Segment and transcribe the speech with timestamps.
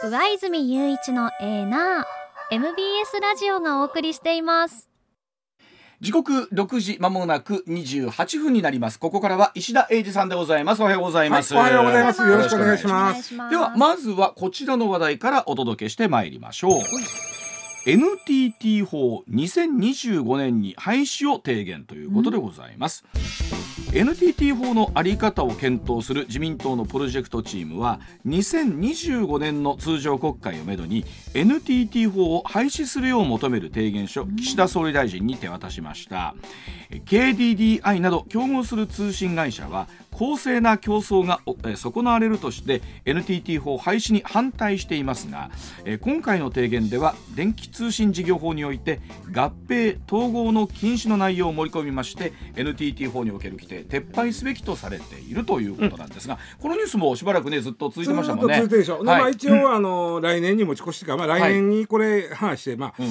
[0.00, 4.88] 上泉雄一のエーナー MBS ラジオがお送りしています。
[6.00, 9.00] 時刻6時まもなく28分になります。
[9.00, 10.82] ここからは石田英二さんでございます。
[10.82, 12.22] おはようございます、はいおはようございます。
[12.22, 13.12] よろしくお願いしおます。
[13.12, 13.50] 願いします。
[13.50, 16.82] ではまずはこちらの話題からお届けしてまいりましょう。
[17.86, 23.04] NTT 法2025年に廃止を提言ということでございます、
[23.92, 36.34] NTT 法の在り方を検討する自民党のプロジェクトチームは2025年の通常国会をめどに NTT 法を廃止するよう求める提言書岸田総理大臣に手渡しました。
[36.90, 39.88] KDDI など競合する通信会社は
[40.18, 41.40] 公正な競争が
[41.76, 45.50] 損なわれるとして NTT 法廃止に反対していますが
[45.84, 49.00] えー今回の提言では電気通信事業法において
[49.32, 58.54] 合併統合の禁止の内容を盛り込みまして NTT 法における規定撤廃すべきとされているということなんですが、このニュースもしばらくねずっと続いてましたもんね。
[58.54, 59.20] ずっと続いてるでしょ、ではい。
[59.20, 63.06] まあ一応あの来年に持ち越しか、まあ、来年にこれ話して、まあうん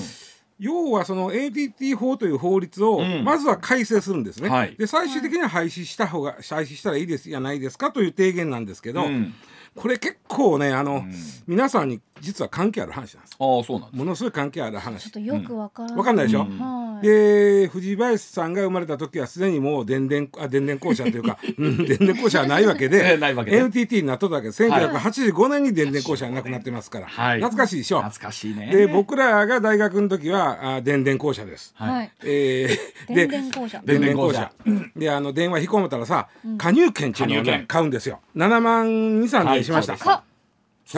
[0.60, 3.24] 要はその NTT 法という法律をうん。
[3.24, 4.76] まずは改正するんですね、はい。
[4.76, 9.34] で最終的には廃止した方が廃止したらいいですじゃないですかという提言なんですけど、うん。
[9.76, 11.14] これ結構ねあの、ん。
[11.46, 13.38] 皆さんに実は関係ある話なんです。
[13.40, 17.08] ああそうなんですものすごい関係あるちょっ話とよくわからない、わかんないでしょ、うんはい。
[17.08, 23.58] で藤林さんが生まれた時はすでにもう電電あ電電公社というか、 うん、電電公社はないわけえでえ ないわけで。
[23.58, 24.48] NTT になっとったわけ。
[24.48, 27.40] で1985年に電電公社がなくなってますから、はい。
[27.40, 28.70] 懐かしいでしょ懐かしいね。
[28.72, 31.74] で僕らが大学の時はあ電電公社です。
[31.76, 31.96] はい。
[31.96, 33.82] はいえー、 電で電公社。
[33.86, 34.52] 電電公社。
[34.96, 38.20] であの電話引っ込めたらさ、加入券っていうのをね買うんですよ。
[38.36, 40.98] 7万2 3円しました、はい。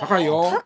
[0.00, 0.24] 高い。
[0.24, 0.62] よ。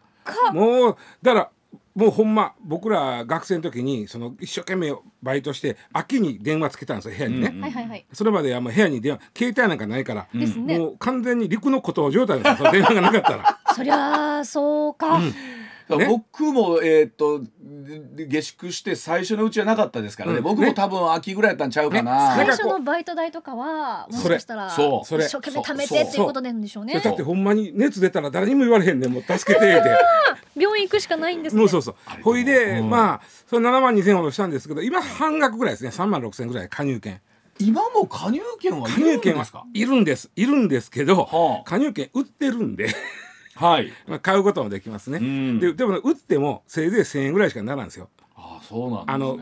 [0.53, 1.51] もうだから
[1.95, 8.07] もうほんま僕ら学生の時にその一生懸命バイトして秋に電話つけたんですよ部屋にね、うんはいはいはい。
[8.13, 10.79] それまではもう部屋に電話携帯なんかないから、ですね。
[10.79, 13.59] もう完全に陸の孤島状態ですよその電話がなかったら。
[13.75, 15.21] そりゃあそうか、
[15.97, 16.07] ね。
[16.07, 17.43] 僕もえーっと
[18.15, 20.39] で下宿して最初のうちはなかったですからね。
[20.39, 20.45] うん。
[20.45, 22.35] 僕も多分秋ぐらいやったんちゃうかな。
[22.37, 27.01] 最ね初のバイト代とかはもしそれかしたらそうそれ一生懸命貯めてっていうことなんでしょうね。
[27.01, 29.97] だってほんまに熱出たら誰にも言われへんねんもう助けてって。
[30.55, 31.61] 病院行くしかないんですね。
[31.61, 31.95] もうそうそう。
[32.23, 32.91] ほいで、うん。
[32.91, 35.91] まあその7万2千ほどしたんですけど今半額ぐらいですね。
[35.91, 37.21] 3万6千ぐらい加入券
[37.59, 39.65] 今も加入券はいるん加入券はですか。
[39.73, 40.31] いるんです。
[40.37, 41.65] いるんですけど、はあ。
[41.65, 42.89] 加入券売ってるんで
[43.55, 43.93] はい。
[44.07, 45.61] まあ買うこともできますね、うん。
[45.61, 48.09] ででもね売ってもせいぜい1000円ぐらいしかならんですよ。
[48.37, 49.15] ああそうなんですね。
[49.15, 49.41] あのう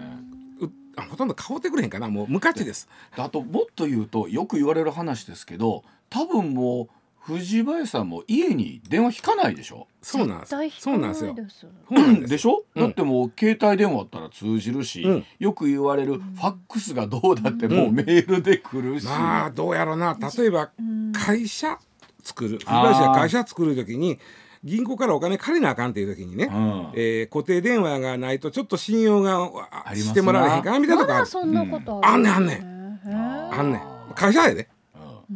[0.97, 2.09] あほとんど買うてくれへんかな。
[2.09, 2.88] もう無価値です。
[3.16, 9.87] あともっと言うとよく言われる話ですけど多分もう藤林さんも家に電話引かないでしょ？
[10.03, 10.50] そうなんです。
[10.81, 11.34] そうなんですよ。
[11.34, 11.60] です。
[11.60, 12.31] そうなんです。
[12.31, 12.82] でしょ、うん。
[12.82, 15.25] だってもう携帯電話あったら通じるし、うん。
[15.38, 20.19] よく言われるファックスがどうだってもうメールで来るし、まあどうやろうな。
[20.38, 21.12] 例えばうん。
[21.12, 21.78] 会社
[22.22, 22.58] 作る。
[22.66, 22.88] あー。
[22.92, 24.19] 東が会社作る時に
[24.62, 26.88] 銀行からお金借りなあかんっていう時にね、うん。
[26.94, 29.50] えー固定電話がないとちょっと信用が
[29.94, 31.20] してもらえへんかなみたいなとこある。
[31.20, 32.22] まだそんなことあん。
[32.22, 34.14] ねんあんねねんあんねん。
[34.14, 34.69] 会社やで。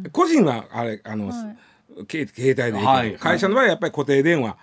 [0.05, 2.05] う個人はあれあの、はい。
[2.05, 4.57] け携帯でいいはい会社の場合はやっぱり固定電話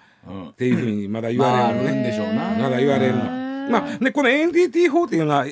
[0.50, 2.50] っていうふうにまだ言わまああれるね、るんでしょうな。
[2.50, 3.24] まだ言われるの。
[3.70, 5.46] まあねこの NTT 法っていうのは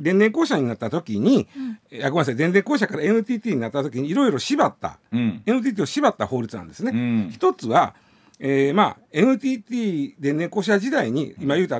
[0.00, 1.48] 電電公社になった時に、
[1.90, 4.98] いやごめんなさい電電公社から NTT になった時にいろいろ縛った。
[5.12, 5.42] うん。
[5.46, 6.92] NTT を縛った法律なんですね。
[6.92, 7.30] うん。
[7.30, 7.94] 一つは、
[8.38, 11.76] えーまあ NTT 電電公社時代に今言うた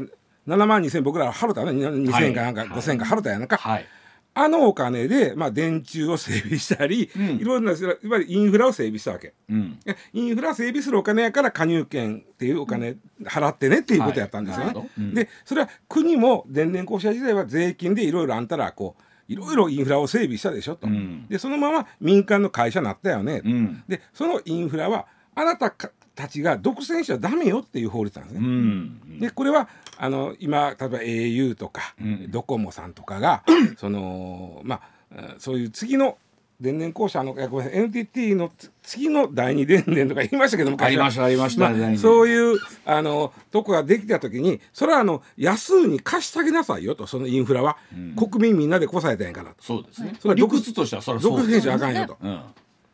[0.46, 1.70] 7万2000僕ら払ったね。
[1.72, 2.70] 2000円かなんかはい。
[2.70, 3.86] 5000円か払ったやなんか、はい
[4.34, 9.34] あのお金で、まあ、電柱を整備したり、うんいろんないわゆるインフラを整備したわけ。
[9.50, 14.72] うんえインフラ整備するお金やから加入券っていうお金払ってねっていうことやったんですよね。
[14.74, 20.86] はいでそれは国も電電公社時代は税金でいろいろあんたらこういろいろインフラを整備したでしょと。
[20.86, 23.42] うんでそのまま民間の会社になったよね。
[23.44, 28.48] うんでそのインフラはあなたかたちが独占しちゃダメよっていう法律なんですうね。
[28.48, 29.20] ん。
[29.20, 29.68] でこれは
[29.98, 32.30] あの今例えば au とか、うん。
[32.30, 33.42] ドコモさんとかが
[33.78, 34.80] そのまあ
[35.12, 36.18] えーそういう次の
[36.62, 47.76] 電電公社のごめん NTT のつ次の第二電電とか言いましたけど昔はありましたありました、まあ、そういうあのとこができた時にそれはあの安に貸してあげなさいよとそのインフラは、
[48.16, 49.56] 国民みんなでこさえたんやからと。
[49.60, 52.16] そうですね、それは理屈としてはそれはそ独占しちゃあかんよと。
[52.22, 52.40] うん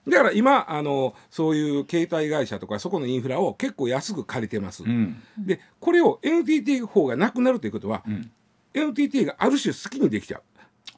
[0.09, 4.85] だから今あのそういう携帯会社とかそこのインフラを結構安く借りてます。
[4.85, 8.31] うんでこれを NTT 法がなくなるということは、ん
[8.75, 10.43] NTT がある種好きにできちゃう。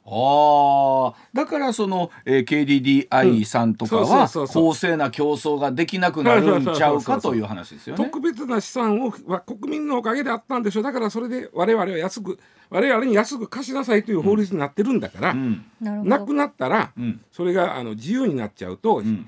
[0.03, 8.03] ああだからその、えー、KDDI さんとかは公正な競争ができなくなるんちゃうかという話ですよね。
[8.03, 10.83] 特別な資産をは国民のおかげであったんでしょう。
[10.83, 12.39] だからそれで我々は安く
[12.71, 15.65] 我々に安く貸しなさいという法律になってるんだから、うん。
[15.79, 16.09] なるほど。
[16.09, 17.21] なくなったら、うん。
[17.31, 19.27] それがあの自由になっちゃうと、ん。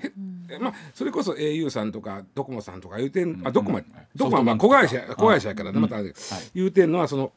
[0.50, 3.46] へまあ、それこそ au さんとかドコモさんとか言うてん、うん。
[3.46, 3.84] あドコモ、うん。
[4.16, 5.82] ドコモはまあ子会社子会社やからね、うん。
[5.82, 6.12] またい。
[6.54, 7.32] 言うてんのはその、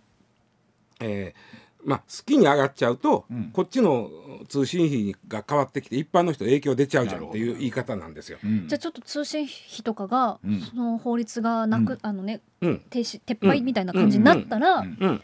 [1.02, 3.50] えーまあ、好きに上がっちゃうと、うん。
[3.54, 4.12] こっちの
[4.50, 8.40] 通信費が変わってきて一般の人影響出ちゃうじゃんっていう言い方なんですよ。
[8.44, 8.68] うん。
[8.68, 10.62] じゃあちょっと通信費とかが、うん。
[10.62, 12.00] その法律がなく、うん。
[12.02, 12.82] あのねうん。
[12.90, 14.98] 停止撤廃みたいな感じになったら、うん。
[15.00, 15.22] うん、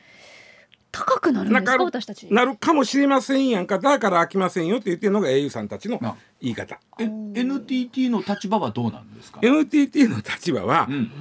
[0.94, 1.72] 高くなるんですか？
[1.72, 2.34] なる私たち。
[2.34, 3.80] なるかもしれませんやんか。
[3.80, 6.16] だから飽きませんよって言ってるのが au さんたちのな。
[6.42, 6.80] 言い方。
[6.98, 11.12] え NTT の立場はどうなんですか、NTT の立場は、うん、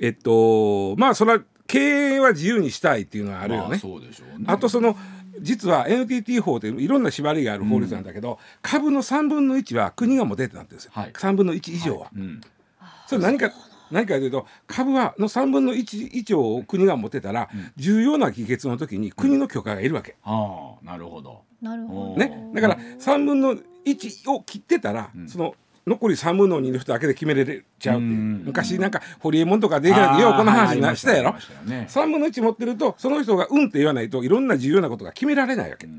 [0.00, 3.80] えっとまあそれは経営は自由にしたいっていうのはあるよね。
[3.82, 4.44] まあね。
[4.48, 4.96] あとその
[5.40, 12.08] 実は NTT 法っていろんな縛りがある法律なんだけど、株の3分の1は国が持てってなってるんですよ、はい3分の1以上は。
[12.16, 12.40] うん、
[13.06, 13.52] それ何か
[13.90, 20.16] 何かというと株はの3分の1以上を国が持てたら、重要な議決の時に国の許可がいるわけ。
[20.24, 21.42] ああなるほど。
[21.60, 22.24] なるほど。
[22.24, 25.54] ね、だから3分の1を切ってたら、んその
[25.88, 29.98] 残り3分の2の人だけで決めれちゃうっていう、うん昔なんかホリエモンとかでよう
[30.36, 35.86] この話になしたやろあーありましたよね3分の1持ってるとその人が「うん」って言わないといろんな重要なことが決められないわけ。
[35.86, 35.92] だ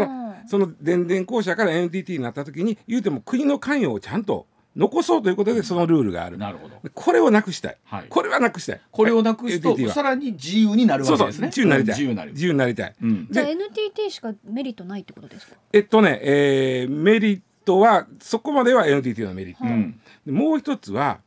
[0.00, 6.38] からその電電公社から NTT になった時に言うても国の関与をちゃんと残そうということでそのルールがある。
[6.38, 6.76] なるほど。
[6.94, 7.76] これをなくしたい。
[7.84, 8.80] はいこれはなくしたい。
[8.90, 11.46] これをなくすとさらに自由になるそうそうわけですね。
[11.48, 11.94] 自由になりたい。
[11.94, 12.32] 自由になる。
[12.32, 12.94] 自由になりたい。
[13.02, 13.28] うん。
[13.30, 15.56] じゃあで NTT しかメリットないってことですか？
[15.72, 19.64] えっとね、えーメリットはそこまでは NTT のメリット。
[19.64, 20.00] うん。
[20.26, 21.20] でもう一つは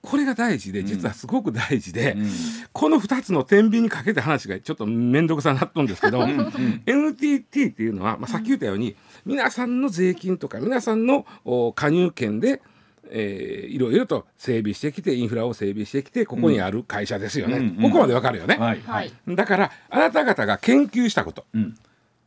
[0.00, 2.30] これが大事で実はすごく大事で、うん。
[2.72, 12.62] この2つの天秤にかけた話がちょっと面倒くさになっとんですけど、うん NTT っていうのは、まあ、さっき言ったように、皆さんの税金とか皆さんのお加入権で、
[13.10, 17.84] えーいろいろと整備してきてインフラを整備してきてここにある会社ですよね、うん。
[17.84, 17.90] うん。
[17.90, 18.82] ここまでわかるよね、はい。
[18.82, 19.12] ははい。
[19.26, 19.36] い。
[19.36, 21.74] だからあなた方が研究したことうん。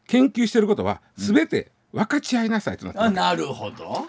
[0.08, 4.08] 研究してることは全て分かち合いなさいとなってるあなるほど。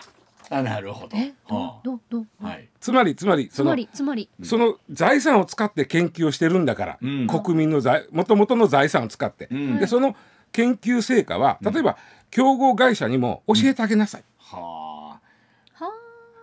[0.50, 1.17] あなるほど。
[1.55, 2.26] はどうどう。
[2.43, 2.69] あはい。
[2.81, 4.29] つまりつまりそのつまりつまり。
[4.43, 10.14] その財産を使って研究をしてるんだから、うん国民の財もともとの財産を使って、うんでその
[10.52, 11.96] 研究成果は例えば、
[12.31, 14.91] 競合会社にも教えてあげなさい、はあ。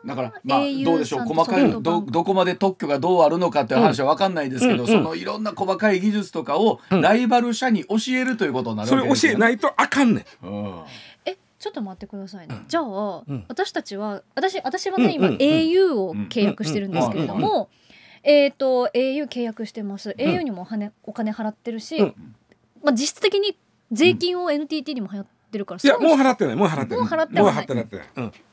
[0.04, 9.34] はだからまあどうでしょう細かいどどこまで特許がどうあるのかっていう話は分かんないですけど、そのいろんな細かい技術とかをライバル社に教えるということになるそれわけですよ。
[9.34, 9.38] ね。
[9.40, 10.48] 教えないとあかんねん。
[10.48, 10.84] うん。
[11.25, 12.56] え、ちょっと待ってくださいね。
[12.68, 13.46] じゃあ、ん。
[13.48, 17.69] 私たちは私私はね、今 au を契約してるんですけれども、
[18.24, 20.16] えっ、と au 契約してます。
[20.18, 22.16] au にもお金お金払ってるし、うん。
[22.84, 23.57] まあ実質的に
[23.92, 27.00] 税金を NTT にも払ってるから、いや損もう払ってないもう払ってない。
[27.00, 27.63] もう払ってはない。
[27.66, 28.49] もう払って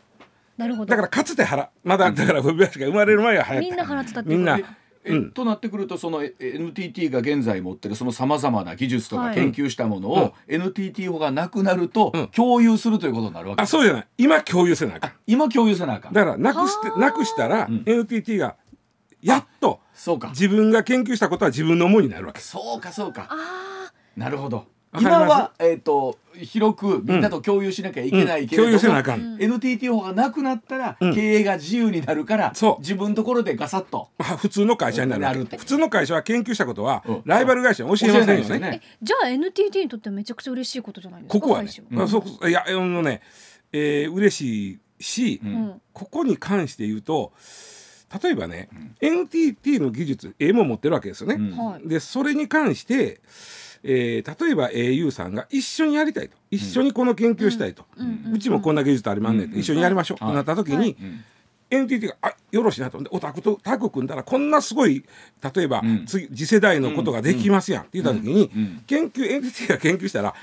[0.56, 0.90] なるほど。
[0.90, 4.56] だからかつて払まだだからフビアシが生まれる前は払ってみんな払ってたってみんな。
[4.58, 4.68] こと
[5.04, 5.30] えうん。
[5.32, 9.34] となってくるとそのえ NTT が現在持ってるそのさまざまな技術とかはい。
[9.34, 12.26] 研究したものを、NTT 法がなくなると、うん。
[12.28, 14.06] 共有するということになるわけあそうじゃない。
[14.18, 15.12] 今共有せなあかん。
[15.26, 16.12] 今共有せなあかん。
[16.12, 16.98] だからなくしてはあ。
[17.00, 17.82] なくしたら、うん。
[17.86, 18.56] NTT が
[19.22, 20.28] やっとそうか。
[20.30, 22.40] 自分が研究したことは自分の思いになるわけ。
[22.40, 23.28] そうかそうか。
[23.30, 24.66] あなるほど
[24.98, 31.14] 今は、えー、と広くみんなと共有しなきゃいけないけれども、共有せなあかん、うん NTT 法がなくなったら、うん。
[31.14, 32.80] 経営が自由になるからそう。
[32.80, 37.22] 自分のところでガサッとまあ普通の会社になる普通の会社は研究したことはうん。
[37.24, 38.48] ライバル会社に教えませんよね。
[38.48, 38.82] 教えないですよね。
[39.02, 41.40] じゃあ NTT にとってはめちゃくちゃ嬉しいことじゃないですか。
[41.40, 41.70] ここはね。
[41.90, 43.22] まあ、そういやあのね、
[43.72, 45.54] えー、嬉しいし、うん。
[45.54, 47.32] うんここに関して言うと
[48.22, 48.68] 例えばね、
[49.00, 51.80] NTT の技術 A も持ってるわけですよね。
[51.84, 53.20] でそれに関して、
[53.82, 56.36] えー例えば au さんが一緒にやりたいと。
[56.50, 57.84] 一緒にこの研究したいと、
[58.32, 60.96] うちもこんな技術ありまんねん一緒にやりましょう、はいとなった時に、
[61.70, 63.02] NTT があよろしいなと。
[63.02, 65.04] でお宅とタッグ組んだらこんなすごい
[65.54, 66.06] 例えば、うん。
[66.06, 68.82] 次次世代のことができますやんって言った時に、うん。
[68.86, 70.34] 研究 NTT が研究したら、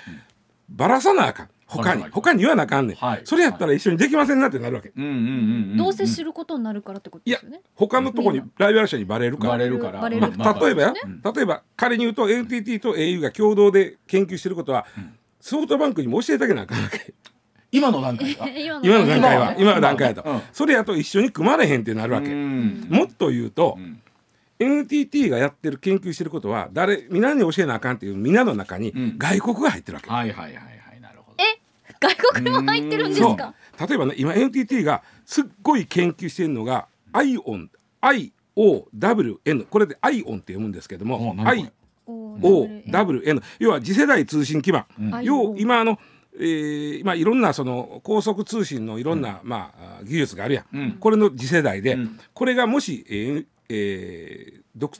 [0.69, 3.21] ばらさなあかん他に他に言わなあかんねん、はい。
[3.23, 4.91] それやったら一緒にできませんなってなるわけ。
[5.75, 7.61] どうせ知ることになるからってこといやですよね。
[7.75, 9.51] 他のとこにライバル社にバレるから。
[9.51, 9.99] バレるから。
[9.99, 10.09] まあ、
[10.59, 10.93] 例えば
[11.33, 14.85] 例えば仮に言うと NTT と au が共同で研究してることは、
[15.39, 17.13] ソフトバンクにも教えてあげなあかんわけ。
[17.71, 18.47] 今の段階は？
[18.49, 19.55] 今 今の段階は。
[19.57, 20.41] 今の段階だと、うん。
[20.51, 22.87] それやと一緒に組まれへんってなるわけ、うん。
[22.89, 23.99] もっと言うと、うん。
[24.59, 30.82] NTT がやってる研究してることは誰皆に教えなあかんっていう皆の中にうん外国が入ってるわけ、はいはいはいはい
[32.03, 33.53] 外国も入ってるんですか？
[33.87, 37.69] 例えばね今 NTT がすっごい研究してるのが ION
[38.55, 41.71] IOWN これで ION って読むんですけどもお何こ
[42.05, 45.23] れ？IOWN 要は次世代通信基盤、うん。
[45.23, 45.97] 要今あの
[46.35, 50.91] えーまあ、いろんなその高速通信のいろんな、まあ、技術があるやん、うん。
[50.93, 52.19] これの次世代で、うん。
[52.33, 54.91] これがもし、えーえー独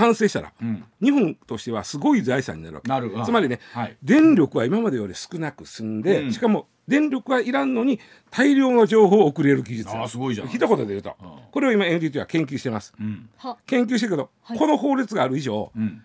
[0.00, 0.84] 完成したら、うん。
[1.02, 2.88] 日本としてはすごい財産になるわけ。
[2.88, 3.96] なるつまりね、はい。
[4.02, 6.32] 電力は今までより少なく済んで、うん。
[6.32, 9.90] しかも電力はいらんのに大量の情報を送れる技術。
[9.90, 10.48] あーすごいじゃん。
[10.48, 11.28] 一言で言うと、うん。
[11.50, 12.92] これを今 NTT は研究してます。
[12.98, 13.28] うん。
[13.36, 13.58] は。
[13.66, 14.58] 研究してるけど、はい。
[14.58, 16.02] この法律がある以上うん。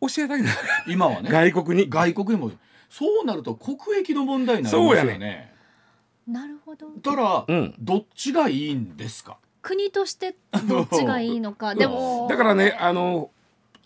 [0.00, 0.50] 教えたいな
[0.86, 1.30] 今はね。
[1.30, 1.88] 外国に。
[1.90, 2.50] 外国にも。
[2.88, 5.52] そうなると国益の問題になりますよそうやね。
[6.26, 6.86] なるほど。
[7.02, 7.74] だから、うん。
[7.80, 9.38] どっちがいいんですか？
[9.62, 10.34] 国として
[10.66, 11.74] どっちがいいのか。
[11.76, 13.30] でもだからねあの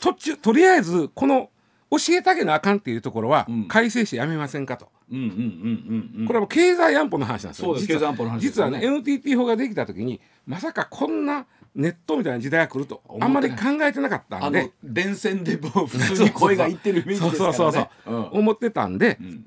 [0.00, 1.50] 途中とりあえずこの
[1.90, 3.68] 教えてあげなあかんっていうところは、うん。
[3.68, 6.26] 改正してやめませんかと、うんうんうんうんうん。
[6.26, 7.68] これはもう経済安保の話なんですよ。
[7.68, 8.00] そうです実は。
[8.00, 17.56] 経済安保の話です実はね NTT 法ができた時にまさかこんなネットみたいな時代が来るとあんまり考えてなかったあのんで電線でもう普通に声がいってるイメージですからね。
[17.56, 18.14] そうそうそう。
[18.14, 18.30] うん。
[18.40, 19.46] 思ってたんで、うん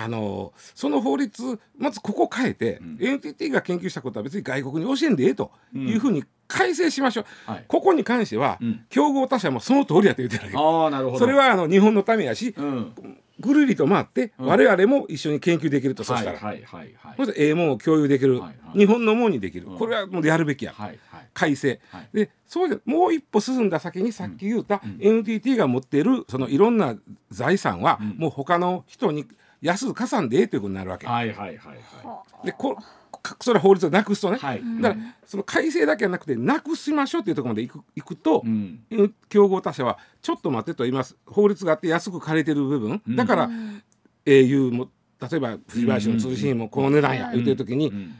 [0.00, 2.98] あのその法律まずここを変えて、うん。
[3.00, 7.64] NTT が研究したことは別に外国に教えんでええというふうに改正しましょう、はい。
[7.66, 8.84] ここに関しては、うん。
[8.90, 11.18] 競合他社もその通りやって言ってるわああなるほど。
[11.18, 13.18] けそれはあの日本のためやしうん。
[13.40, 14.46] ぐるりと回って、うん。
[14.46, 18.78] 我々も一緒に研究できると、そしたら、はいはいはいそしてええもんを共有できる、はいはい。
[18.78, 19.78] 日本のもんにできる、うん。
[19.78, 21.28] これはもうやるべきや、はいはい。
[21.34, 22.08] 改正、はい。
[22.12, 24.98] でそうでもう一歩進んだ先にさっき言った、うん。
[25.00, 26.96] NTT が持っているそのいろんな
[27.30, 28.08] 財産は、うん。
[28.18, 29.26] もう他の人に
[29.60, 31.06] 安く加算でええということになるわけ。
[31.06, 31.78] はいはいはいはい。
[32.04, 32.76] はでこ
[33.22, 34.62] かそれは法律をなくすとね、はい。
[34.80, 38.80] だからその改正だけじゃなくてなくしましょうっていうところまでいくいくと、うん。
[39.28, 41.16] 競合他社はちょっと待ってと言います。
[41.26, 43.16] 法律があって安く借りてる部分、うん。
[43.16, 43.82] だからうん。
[44.24, 44.88] au も
[45.20, 48.14] 例えば藤林の通信もこの値段や言ってる時に、うん。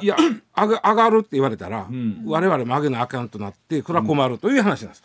[0.00, 0.16] いや
[0.56, 2.22] 上が上がるって言われたら、うん。
[2.26, 5.02] 我々も上げなあかんとなってこれは困るという話なんです。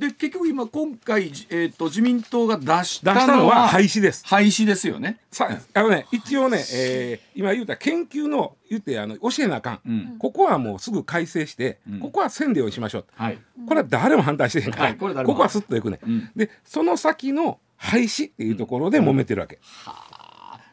[0.00, 4.24] はあで結局今今回、えー、と自民党が出し出たのは廃止です。
[4.26, 5.20] 廃止ですよね。
[5.30, 10.16] さあのね一応ね、えー今言うた研究の言ってあの教えなあかん、うん。
[10.18, 12.00] ここはもうすぐ改正して、うん。
[12.00, 13.38] ここはせんでようにしましょうはい。
[13.66, 16.30] これは誰も反対してへんから、はいこここはスッといくね、うん。
[16.36, 19.58] でその先の廃止っていうところで揉めてるわけ、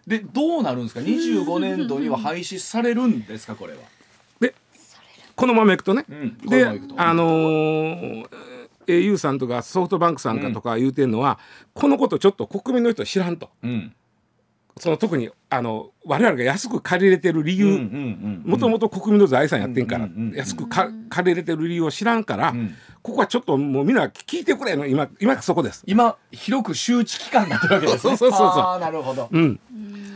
[0.08, 3.56] でどうなるんですか？25年度には廃止されるんですか？
[3.56, 3.80] これは。
[4.40, 4.54] で
[5.36, 6.38] このままいくとね、うん。
[6.46, 6.66] こで
[6.98, 8.26] あのー
[8.88, 11.40] au さんとかソフトバンクさんかとか言うてんのは、
[11.74, 13.96] このことちょっと国民の人知らんとうん。
[14.78, 17.80] その特にあの我々が安く借りれてる理由、
[18.44, 22.76] もともと国民の財産やってんから、うんうんうん安くか借りれてる理由を知らんから、うん。
[23.04, 25.84] ここはちょっともうみんな聞いてくれの今今そこです。
[25.86, 28.16] 今広く周知期間になってるわけですね。
[28.18, 28.52] そうそうそう。
[28.54, 29.28] そうなるほど。
[29.30, 29.60] うん、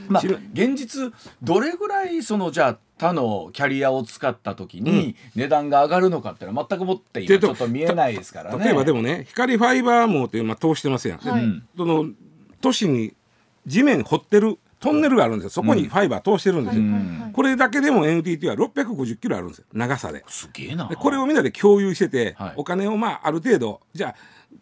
[0.07, 0.23] まあ
[0.53, 8.63] 現実どれぐらいそのじゃあ他のキャリアを使った時に値段が上がるのかっていうのは全くもって今ちょっと見えないですからね。
[8.63, 11.43] 例えばでもね光ファイバー網っていうまあ通してますやん、はい。
[11.43, 12.05] うんその
[12.59, 13.13] 都市に
[13.67, 15.49] 地面掘ってるトンネルがあるんですよ。
[15.49, 16.83] そこにファイバー通してるんですよ、
[17.33, 19.65] これだけでも NTT は650キロあるんですよ。
[19.73, 20.23] 長さで。
[20.27, 20.87] すげえな。
[20.87, 22.53] でこれをみんなで共有してて、はい。
[22.57, 24.15] お金をまあある程度じゃあ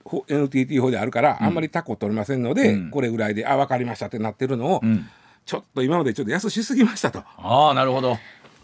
[0.04, 2.92] ほ NTT 法であるから、あんまりタコ取れませんので、うん。
[2.92, 5.06] これぐらいであ分かりましたってなってるのを、うん。
[5.46, 7.20] ちょっと今までちょっと安しすぎましたと。
[7.38, 8.18] ああなるほど。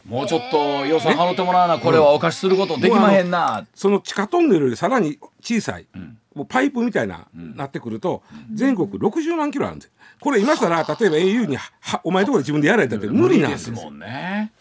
[0.08, 3.68] もうちょっと予算払ってもらわなこれはお貸しすることできまへんな。
[3.76, 6.18] その地下トンネルよりさらに小さい、ん。
[6.34, 7.56] もうパイプみたいな、ん。
[7.56, 14.54] なってくると全国60万キロあるんですよこれ今更例えば au にははお前のところで自分でやられたって無理なんですよですもんね。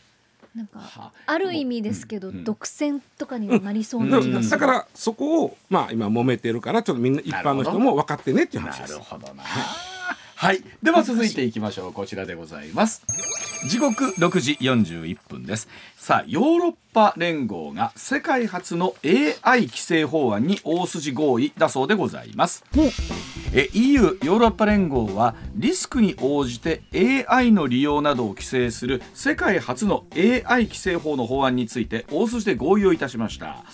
[0.55, 4.51] なんかはある意味ですけど、ん独占とかにはなりそううんな気がする。
[4.51, 9.45] だからそこをまあ今揉めてるからちょっとみんな一般の人も分かってねっていう話なでするほどな。
[9.45, 11.93] はい、では続いていきましょう。
[11.93, 13.05] こちらでございます。
[13.67, 15.69] 時刻6時41分です。
[15.97, 22.65] さあ、ヨーロッパ連合が世界初の AI 規制法案に大筋合意だそうでございます。
[23.53, 26.83] え EU ヨーロッパ連合はリスクに応じて
[27.29, 33.65] AI の利用などを規制する世界初の AI 規制法の法案について大筋で合意をいたしました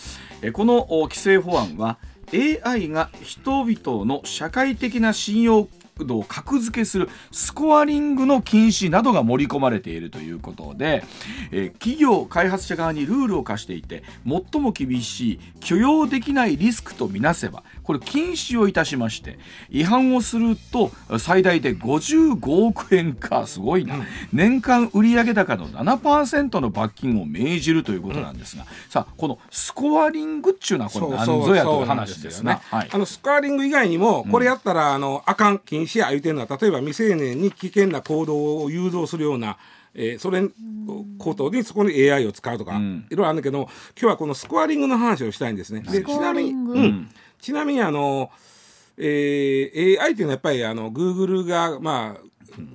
[0.40, 1.98] えこのお規制法案は
[2.32, 5.68] AI が人々の社会的な信用
[6.04, 11.04] 度を格付けするスコアリングの禁止などが盛り込まれているということで、
[11.50, 19.38] えー企業開発者側にルールを課していて最も厳しい許容できないリスクとみなせばこれ禁止をいたしまして
[19.70, 23.94] 違反をすると最大で55億円かすごいな、
[24.32, 32.58] 年間売上高の7%の罰金を命じるということなんですが、さあこのスコアリングっちゅうのはこれ何ぞやという話ですね。
[32.70, 32.88] はい。
[32.90, 39.56] あのスコアリング以外にもこれやったらあのあかん禁止や言うてるのは例えば未成年に危険な行動を誘導するような、
[39.94, 40.42] えーそれ
[41.18, 43.06] ことにそこに AI を使うとか、うん。
[43.10, 45.80] いろいろあるんだけど今日はこのスコアリングの話をしたいんですね。
[45.80, 46.74] でスコアリング。
[46.74, 47.08] ちなみに、うん。
[47.38, 48.30] ちなみにあの、
[48.98, 52.26] えー AI っていうのはやっぱりあの Google がまあ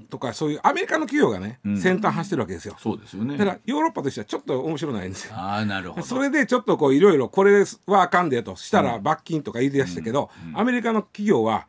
[0.09, 1.77] とかそういうアメリカの企業がね、うん。
[1.77, 2.75] 先端走ってるわけですよ。
[2.79, 3.37] そうですよね。
[3.37, 5.33] だからヨーロッパとしてはちょっと面白ないんですよ。
[5.35, 6.05] ああなるほど。
[6.05, 11.65] それでちょっとこういろいろこれはあかんでとしたら罰金とか言い出したけど、アメリカの企業は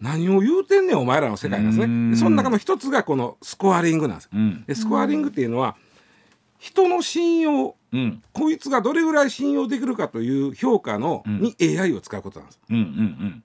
[0.00, 2.10] 何を言うてんねんお前らの世界なんですうん。
[2.10, 2.16] ね。
[2.16, 4.30] でその中の一つがこのスコアリングなんです。
[4.32, 4.64] うん。
[4.66, 5.76] でスコアリングっていうのは
[6.58, 8.22] 人の信用うん。
[8.32, 11.40] こいつがどれぐらい信用できるかという評価の、うん。
[11.40, 12.60] に AI を使うことなんです。
[12.68, 13.42] うんうん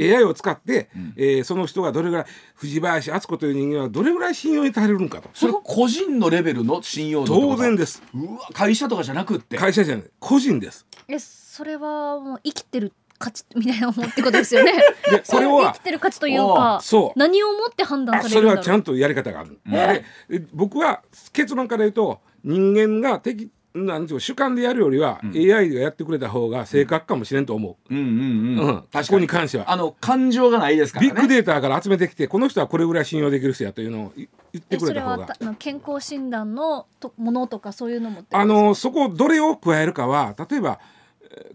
[0.00, 1.12] AI を使って、ん。
[1.16, 5.28] えーその人がどれぐらい藤林敦子という人間はどれぐらい信用に足れるのかと。
[5.34, 8.02] それ個人のレベルの信用当然です。
[8.14, 9.56] うわ会社とかじゃなくって。
[9.56, 10.04] 会社じゃない。
[10.20, 10.86] 個人です。
[11.08, 14.72] えそれはもう生きてる価値みたいなもんってことですよね。
[14.72, 14.80] で
[15.26, 17.18] これ生はきてる価値というかそう。
[17.18, 21.02] 何をもって判断あそれされるんだろうはちゃんとやり方がある、でえ僕は
[21.32, 27.94] 結論から言うと人間が適なんていうか主観でやるよりは、AI がやってくれた方が正確かもしれんと思う。
[27.94, 28.76] んうんう、うん、うん。
[28.76, 29.22] ここ確かに。
[29.22, 29.70] に関しては。
[29.70, 31.12] あの感情がないですからね。
[31.12, 35.34] ビッグデータから集めてきてこの人はこれぐらい信用できる人やというのをい言ってえそれはくれた方が。
[35.34, 40.91] たあの健康診断のとものとかそういうのもあのそこどれを加えるかは例えばえー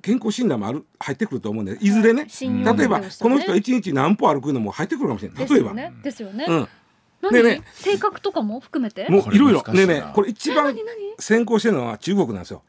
[0.01, 2.25] 健康診断もある入ってくると思うんでいずれね。
[2.27, 5.47] 信用例えばねこの人は一日何歩歩くのも入ってくるかもしれない。
[5.47, 5.93] 例えば、ですよね。
[6.03, 6.67] ですよね、うん、
[7.21, 7.33] 何？
[7.33, 7.61] でね。
[7.73, 9.07] 性格とかも含めて？
[9.09, 10.75] もういろいろねえねえこれ一番
[11.19, 12.63] 先行してるのは中国なんですよ。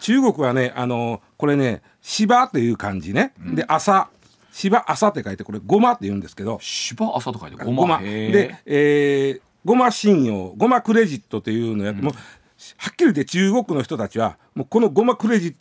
[0.00, 4.08] 中国はねあのこれね芝という漢字ね、で朝。
[4.54, 6.58] 芝朝って書いてこれごまって言うんですけど。
[6.60, 8.00] 芝朝と書いてごごま。
[8.00, 12.12] で、えー、ごま信用ごまクレジットというのをやって、もう
[12.76, 15.54] はっきり言って中国の人たちはもうこのごまクレジッ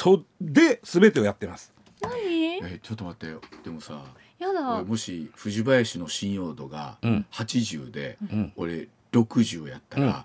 [0.00, 1.72] トで全てをやってます。
[2.00, 2.56] 何？
[2.64, 3.40] えちょっと待ってよ。
[3.62, 4.02] でもさ
[4.38, 4.76] やだ。
[4.76, 7.26] 俺もし藤林の信用度がうん。
[7.30, 8.52] 80で、ん。
[8.56, 10.24] 俺60やったら、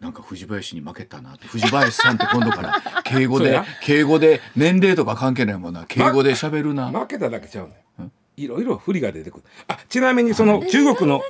[0.00, 1.46] なんか藤林に負けたなって。
[1.46, 3.64] 藤林さんって今度から 敬語でそうや。
[3.82, 5.86] 敬語で年齢とか関係ないもんな。
[5.86, 9.44] 敬語で喋るな、負けただけちゃうねいろいろ不利が出てくる。
[9.68, 11.22] あちなみにその中国の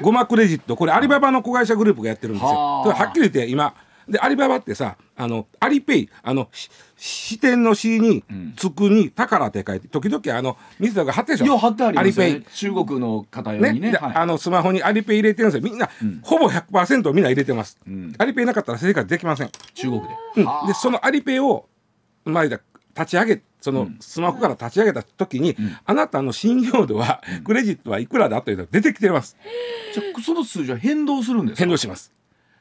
[0.00, 2.48] ごまクレジットこれアリババの子会社グループがやってるんですよ。
[2.48, 2.88] はあ。
[2.88, 3.74] だからはっきり言って今
[4.08, 11.58] でアリババってさあのアリペイあのし支店の「し」にん「つく」に「宝」って書いて時々あの水田が貼ってるでしょ。
[11.58, 13.72] 貼ってありますよアリペね中国の方用イね。
[13.72, 13.92] にね。
[13.92, 14.12] はい。
[14.12, 15.68] であのスマホにアリペイ入れてるんですよ。
[15.70, 16.20] みんな、ん。
[16.22, 18.14] ほぼ100%みんな入れてます、ん。
[18.18, 20.44] アリペイなかったら生活できません、中国で、うん。
[20.44, 21.66] はあでそのアリペイを
[22.24, 22.60] 前だ
[22.96, 29.36] 立ち上げそのスマホから立ち上げた時に、あなたの信用度は、クレジットはいくらだというのが出てきてます。
[29.94, 31.58] じゃあその数字は変動するんですか？
[31.60, 32.12] 変動します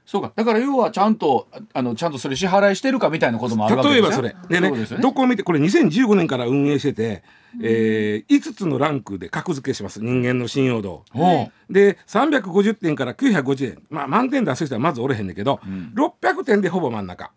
[0.05, 0.33] そうか。
[0.35, 4.35] だから要はちゃんとああのちゃんとそれ支払いしてるかみたいなこともあるわけですよ例えばそれ。
[4.49, 5.03] でねそうですよね。
[5.03, 7.23] どこを見てこれ2015年から運営してて、
[7.61, 10.01] えー、5つのランクで格付けします。
[10.01, 11.05] 人間の信用度を。
[11.13, 11.51] おう。
[11.69, 15.93] で350点から950点まあ満点出す人はまずおれへんねんけど、ん。
[15.95, 17.31] 600点でほぼ真ん中。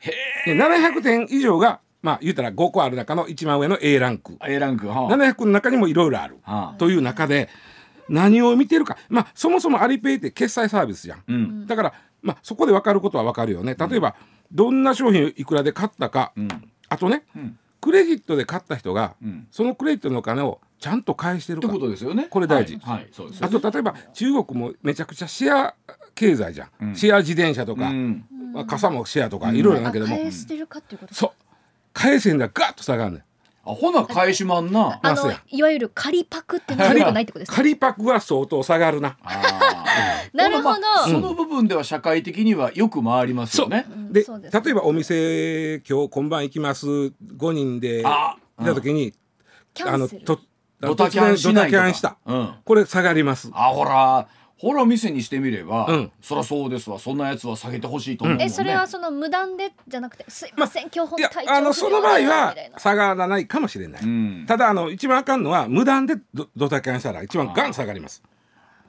[0.00, 0.10] へ
[0.46, 4.36] で700点以上がまあ言うたら5個ある中の一番上の A ランク。
[4.46, 5.08] え A ランクはあ。
[5.08, 6.78] 700の中にもいろいろある、はあ。
[6.78, 7.48] という中で
[8.10, 8.98] 何を見てるか。
[9.08, 11.66] まあそもそもアリペイって決済サービスじゃん、うん。
[11.66, 13.74] だから、まあ、そこで分かることは分かるよね。
[13.74, 14.14] 例えば、
[14.52, 16.48] どんな商品をいくらで買ったか、うん。
[16.88, 17.58] あとねうん。
[17.80, 19.46] クレジットで買った人が、うん。
[19.50, 22.26] そのクレジットのお金をちゃんと返してるってかことですよね。
[22.28, 22.78] これ大事。
[22.82, 23.08] はい、はい。
[23.12, 23.40] そうです。
[23.40, 25.74] よあと例えば中国もめちゃくちゃシェア
[26.14, 26.96] 経済じゃん、うん。
[26.96, 28.24] シェア自転車とか、うん。
[28.52, 29.56] まあ傘もシェアとかうん。
[29.56, 31.30] いろいろだけども、返してるかっていうことそう。
[31.92, 32.50] 返せんだ。
[32.52, 33.24] ガッと下がるね
[33.70, 34.98] んあほな返しまんな。
[35.02, 39.16] あのいわゆる仮パクってのは良くないってことですか仮パクは相当下がるな。
[40.32, 40.80] なるほど。
[40.80, 43.86] まあその部分では社会的にはよく回りますよね。
[43.90, 43.94] う。
[43.94, 46.86] んで例えばお店今日今晩行きます。
[46.86, 47.12] 5
[47.52, 48.02] 人で。
[48.04, 49.14] あ行った時に
[49.72, 50.38] キあのと
[50.80, 51.78] ドタキャンしないとか。
[51.78, 52.16] ドタキャンした。
[52.26, 52.54] うん。
[52.64, 53.50] これ下がります。
[53.52, 54.26] あほら
[54.60, 56.12] ほら店にしてみれば、うん。
[56.20, 56.98] そりゃそうですわ。
[56.98, 64.44] そんなやつは下げてほしいと思うもんね、えそれはその無断でじゃなくてすいません、今日いや本体調あのその場合は下がらないかもしれない、うん。
[64.46, 68.22] ただあの一番あかんのは無断でドドタキャンしたら一番ガン下がります、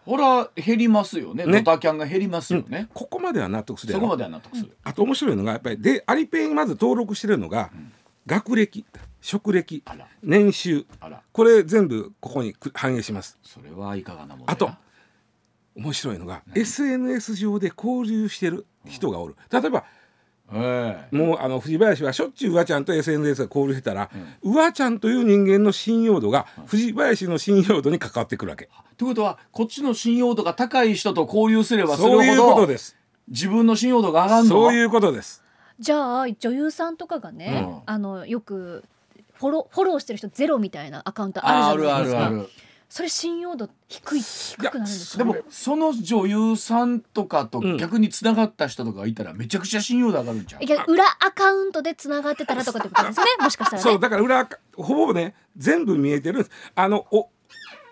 [0.06, 1.46] ほら減りますよね。
[1.46, 1.62] ね。
[1.62, 7.72] ドタキャンが減りますよね、ここまでは納得するそこまでは納得する、あと面白いのがやっぱりでアリペイにまず登録してるのが、
[8.28, 8.84] 学歴
[9.22, 9.84] 職歴
[10.22, 10.86] 年収。
[11.32, 13.40] これ全部ここにく反映します。
[13.42, 14.46] それはいかがなものや。
[14.48, 14.70] あと
[15.76, 19.36] 面白いのが SNS 上で交流してる人がおる。
[19.52, 19.86] 例えば
[20.54, 24.10] ええもうあの藤林はしょっちゅううわちゃんと SNS が交流してたら、
[24.42, 32.98] うわちゃんという人間の信用度が藤林の信用度に関わってくるわけ、ということはこっちの信用度が高い人と交流すればするほそういうことどです。
[33.30, 35.42] 自分の信用度が上がるのそういうことです。
[35.80, 37.82] じゃあ女優さんとかがね、うん。
[37.86, 38.84] あのよく
[39.34, 42.20] フォローフォローしてる人ゼロみたいなアカウントああるじゃないですか。
[42.20, 42.50] るあるある
[42.94, 47.78] それ信用度低い低くなるんですでかもその女優さんとかとうん。
[47.78, 50.64] 逆につながった人とかいたらめちゃくちゃ信用度上がるんちゃう？
[50.66, 53.90] いや裏アカウントでつながってたらとかってことですねもしかしたらね。
[53.90, 56.52] そうだから裏垢ほぼね全部見えてるんです。
[56.76, 57.30] あのお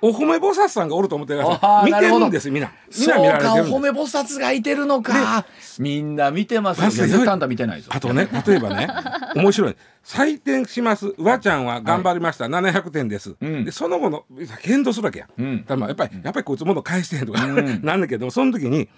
[0.02, 1.92] お褒め菩薩さんがおると思ってください。
[1.92, 5.46] 見てなるんですみんなみんそうな見られてかお褒め菩薩がいてるのか。
[5.80, 6.88] みんな見てますあ
[7.36, 7.92] んた見てないぞ。
[7.94, 8.88] あとね例えばね
[9.36, 9.76] 面白い。
[10.04, 11.14] 採点します。
[11.18, 13.66] うわちゃんは頑張りました、700点です、うん。
[13.66, 14.26] でその後の
[14.62, 15.66] 検討するわけや、うん。
[15.66, 17.82] だやっぱりやっぱりこいつ物返してへんとか、うん。
[17.84, 18.90] なんだけどその時に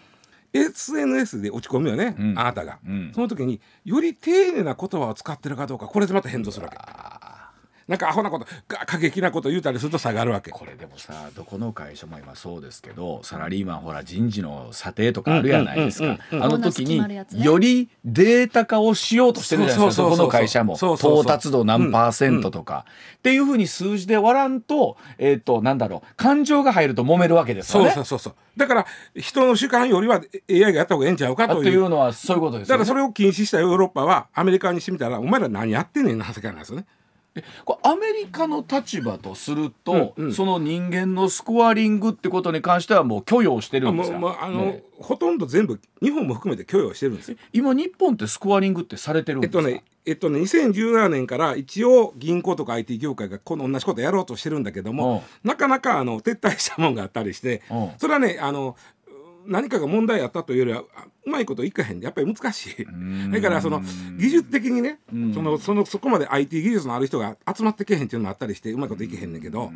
[0.53, 2.39] SNS で落ち込むよね、うん。
[2.39, 3.11] あなたが、うん。
[3.13, 6.77] その時により丁寧な言葉を使ってるかどうかこれでまた変動するわけ
[7.91, 10.49] なんかアホなことが過激なこと言うたりすると下がるわけ。
[10.49, 16.17] これでもさどこの会社も今そうですけどサラリーマンほら人事の査定とかあるやないですか。
[16.31, 17.25] あの時にね。
[17.33, 20.03] よりデータ化をしようとしてるじゃないですか。
[20.03, 20.75] どこの会社も。
[20.75, 22.85] 到達度何パーセントとか。
[23.17, 26.15] っていうふうに数字で割らんとえっとなんだろう。
[26.15, 28.35] 感情が入ると揉めるわけですよそうねそうそうそう。
[28.55, 28.85] だから
[29.17, 32.79] 人の主観よりは AI がやった方がええんちゃうかあといといううのはそういうことですよね。
[32.79, 36.85] だからそれを禁止したヨーロッパはアメリカにしてみたらお前ら何やってんねんな世界なんですよね
[37.63, 40.33] これアメリカの立場とすると、うんうん。
[40.33, 44.19] その人間のスコアリングってことに関してはもう許容してるんですか？
[44.19, 44.83] もうもうあの、ね。
[44.99, 47.37] ほとんど全部日本も含めて許容してるんですよ。
[47.53, 57.91] 今日本ってスコアリングってされてるんですか、えっとねえっとね2017年から一応銀行とか IT 業界がこの同じことやろうとしてるんだけども、なかなかあの撤退したもんがあったりして、うん。
[57.97, 58.75] それはねあの
[59.47, 61.99] 何かが問題あったというよりはあうまいこといかへん。
[61.99, 62.83] でやっぱり難しい。
[62.89, 63.31] ん。
[63.31, 63.81] だからその
[64.17, 65.33] 技術的にね、うん。
[65.33, 69.71] そのそのそこまで IT 技術のある人が集まってけへんっていうのもあったりしてうまいこといけへんねんけど、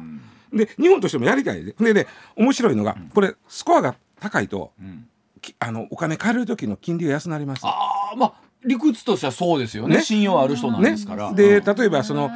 [0.54, 1.63] で日本としてもやりたい。
[1.63, 5.08] ででね面白いのがこれスコアが高いと、ん。
[5.41, 7.62] きあのお金借りる時の金利が安なります。
[7.65, 9.97] ああまあ理屈としてはそうですよね。
[9.97, 10.01] ね。
[10.01, 11.75] 信用ある人なんですから、でうん。
[11.75, 12.30] 例えばその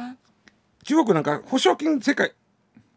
[0.84, 2.32] 中国なんか保証金世界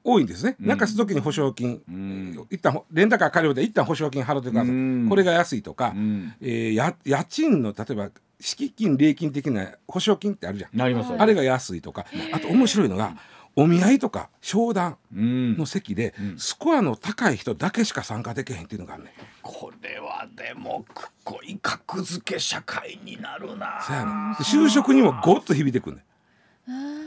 [0.04, 2.48] 多いんですね、なんかする時に保証金、ん。
[2.50, 5.08] 一旦ほレンタカー借りるで一旦保証金払ってください、うん。
[5.10, 6.34] これが安いとか、うん。
[6.42, 11.12] えーや家賃の例えば敷金礼金的な保証金ってあるじゃん、なります。
[11.12, 13.16] よあれが安いとかあと面白いのが
[13.56, 15.58] お見合いとか商談うん。
[15.58, 16.38] の席で、ん。
[16.38, 26.04] スコアの高い人だけしか参加できへんっていうのがあるねこれはでもくこい格付け社会になるなそうやねで就職にもごっと響いてくんね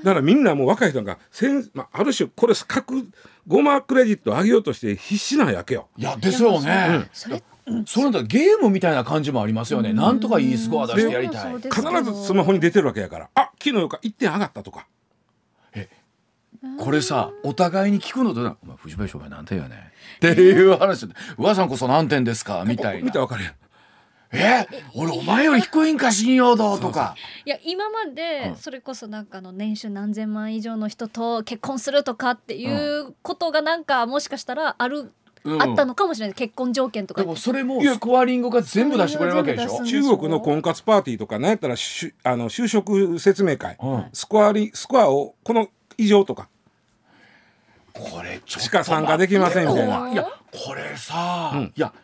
[0.05, 3.09] だからみんなもう若い人がせん、まあ、ある種これ各
[3.47, 5.89] ゴマクレジット上げようとして必死なんやけよ。
[5.97, 7.43] いやですよね、それ
[7.87, 11.55] それだゲームみたいな感じもありますよね、なんとかいいスコア出してやりたい。
[11.55, 13.31] 必ずスマホに出てるわけやから。
[13.35, 14.87] あ昨日よか1点上がったとか。
[16.79, 19.77] これさお互いに聞くのとな「お前藤林お前何点やね。
[19.77, 19.79] ん」
[20.33, 21.07] っていう話。
[21.07, 23.05] で「上さんこそ何点ですか?」みたいな。
[23.05, 23.55] 見たら分かるやん
[24.33, 27.15] 「え俺お前より低いんか信用度」とか。
[27.45, 32.67] いや今までそれこそなんかあの年収何千万以上の人と結婚するとかってい
[32.99, 35.13] うことがなんかもしかしたらある、
[35.45, 35.63] うん。
[35.63, 36.35] あったのかもしれない。
[36.35, 37.23] 結婚条件とか。
[37.23, 39.85] でもそれもスコアリングが全部出してくれるわけでしょ。
[39.85, 44.07] 中国の婚活パーティーとかなんやったらしゅあの就職説明会、うん。
[44.13, 46.49] スコアリスコアをこの以上とか。
[47.93, 50.11] これちょっとしか参加できませんみたいな。
[50.11, 51.73] いやこれさ、うん。
[51.75, 51.95] いや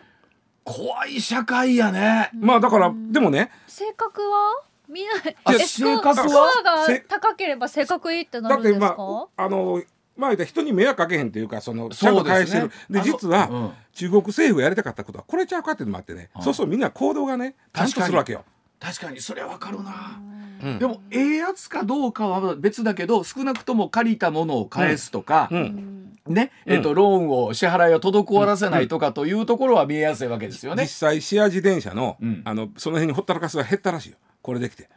[0.65, 3.51] 怖い社会やね、まあだからでもね。
[3.67, 4.63] 性格は？
[4.89, 5.13] みんな
[5.45, 6.15] あえ性格は？
[6.15, 9.83] スコアがせ高ければ性格いいってなだってるんですか、まああの
[10.17, 12.61] まあ人に迷惑かけへんっていうかそのちゃんとそうですね。
[12.61, 13.03] 返してる。
[13.03, 13.71] で,、実は、うん。
[13.95, 18.45] 中国政府がやりたかったことはこれちゃうかっていうのもあってね、そうそうみんな行動がねちゃんとするわけよ。
[18.83, 20.21] 確かにそれわかるな、
[20.61, 20.79] うん。
[20.81, 26.19] でもええやつかどうかは別だけど少なくとも借りたものを返すとか、うん。
[26.27, 30.83] ね、えっとローンを支払いを滞らせないとかというところは見えやすいわけですよね。
[30.83, 30.89] 実。
[30.89, 32.43] 際シェア自転車の,、うん。
[32.45, 34.17] あのその辺にほったらかすが減ったらしいよ。
[34.43, 34.89] これできて。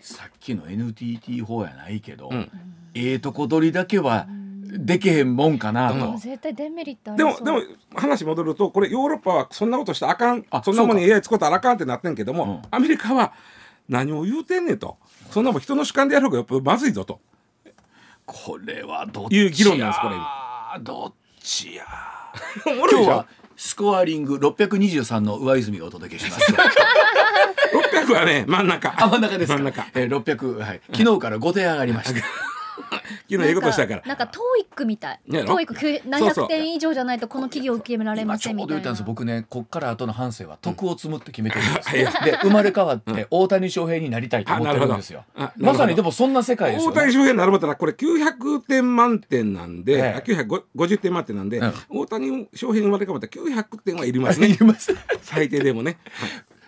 [0.00, 2.50] さっきの NTT 法やないけど、ん。
[2.94, 4.26] ええとこ取りだけは
[4.76, 5.94] できへんもんかなと。
[5.94, 7.44] もう絶対デメリットありそう。
[7.44, 10.44] でもでも話戻るとこれヨーロッパはそんなことしたらあかん。
[10.50, 12.62] あそんなもんに AI 使ったらあかんってなってんけども、うん。
[12.70, 13.32] アメリカは
[13.88, 14.98] 何を言うてんねんと。
[15.30, 17.20] そんなもん人の主観でやる方がやっぱまずいぞと。
[18.26, 20.16] これはどっいう議ち論なんですこれ。
[20.16, 20.20] や
[20.80, 21.84] どっちや
[22.64, 26.52] 今日はスコアリング623の上泉がお届けします。
[27.72, 28.94] 600はね真ん中。
[28.96, 29.58] あ真ん中ですか。
[29.58, 29.86] 真ん中。
[29.94, 30.80] えー、600はい。
[30.92, 32.20] 昨日から5点上がりました。
[33.30, 34.02] 昨日ええことしたから。
[34.04, 35.20] なんか TOEIC みたい。
[35.26, 36.44] ねやろ TOEIC 何そうそう。
[36.44, 38.66] 百点以上じゃないとこの企業受けられ今ちょうませんみたいな。
[38.66, 45.24] ど言ったんです僕ねこっから後の半生は徳を積むって決めてるんですうんよ、 で生まれ変わって大谷翔平になりたいと思ってるんですよ。
[45.34, 45.70] あなるほど。
[45.70, 50.14] あまさにでもそんな世界ですよ、ね、大谷翔平になるまったらこれ900点満点なんで、ええ。
[50.16, 54.56] あ950点満点なんで、うん大谷翔平に生まれ変わったら900点はいりますね。
[55.22, 55.98] 最低でもね。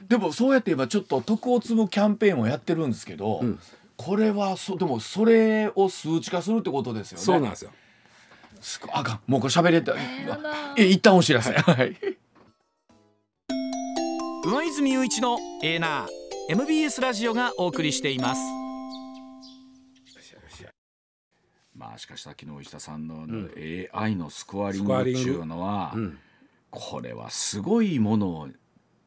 [0.09, 3.59] でもそうやって今ちょっと徳を積むキャンペーンをやってるんですけど、ん
[3.97, 7.25] これはそでもそれを数値化するってことですよね。
[7.25, 7.71] そうなんですよ。
[8.61, 9.21] すあかん。
[9.27, 11.53] もうこれ喋れて、ーやだえ一旦お知らせ。
[11.53, 11.97] はい。
[14.45, 18.41] 上泉雄一のエーナー MBS ラジオがお送りしています。
[21.75, 23.27] まあしかしさっきの石田さんの
[23.93, 26.19] AI のスコアリングっていうのは、うん。
[26.71, 28.49] これはすごいものを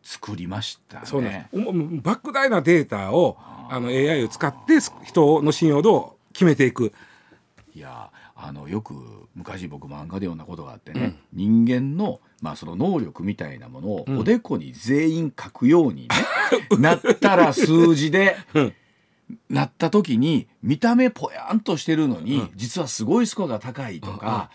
[0.10, 1.06] 作りましたね。
[1.06, 1.46] そうなんです。
[1.54, 3.38] おも莫大なデータを
[3.70, 6.92] あの AI を使って人の信用度を決めていく。
[7.76, 8.96] いやあのよく
[9.36, 16.08] 昔僕漫画で読んだことがあってね、人間の,、まあその能力みたいなものをおでこに全員書くように、ね
[16.80, 18.74] なったら数字で、 うん。
[19.48, 24.50] なった時に見た目ぽやんとしてるのに、実はすごいスコアが高いとか、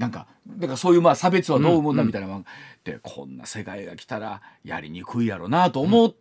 [0.00, 2.44] なんかだからそういうまあ差別はどう思うんだみたいな漫画。
[2.84, 6.14] でこんな世界が来たらやりにくいやろなと思っ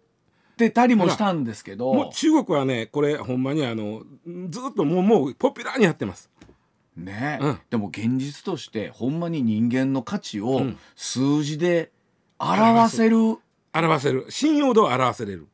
[0.57, 4.03] てたりもしたんですけど、中国はねこれほんまにあの
[4.49, 6.29] ずっともうもうポピュラーにやってます。
[6.97, 7.59] ね、うん。
[7.69, 10.77] でも現実としてほんまに人間の価値をん。
[10.97, 11.93] 数字で
[12.37, 13.37] 表せる、
[13.73, 14.25] 表せる。
[14.27, 15.47] 信用度を表せれる。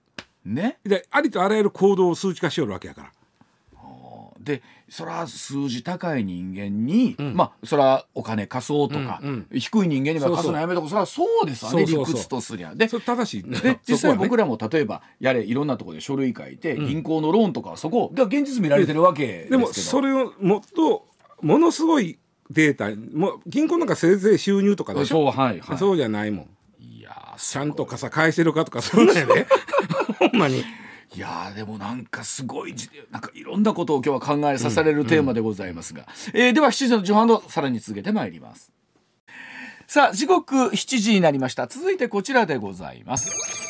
[0.44, 0.80] ね。
[0.84, 3.12] でありとあらゆる行動を数値化しよるわけやから
[4.46, 7.34] でそら数字高い人間に、ん。
[7.36, 12.74] まあそらお金貸そうとか、うん低い人間には貸すのやめとこそらそうですわね理屈とすりゃ。
[12.76, 13.50] でそれ正しい。
[13.50, 19.58] ねで実際僕らも例えばやれいろんなところで書類書いて、銀行のローンとかはそこが現実見られてるわけですけど。
[19.58, 21.08] でもそれをもっと
[21.42, 22.20] ものすごい
[22.52, 25.32] データもう銀行なんかせいぜい収入とかでしょ？
[25.32, 25.78] そうはいはい。
[25.80, 26.48] そうじゃないもん。
[26.80, 29.48] いやーちゃんと傘返してるかとかそんなんやで。
[30.20, 30.64] ほんまに
[31.14, 38.72] いやーでもなんかすごいじなんかいろんなことを今日は考えさせられるテーマでございますが、えーでは7時の序盤のさらに続けてまいります。
[39.88, 41.68] さあ時刻7時になりました。
[41.68, 43.30] 続いてこちらでございます。
[43.30, 43.65] えー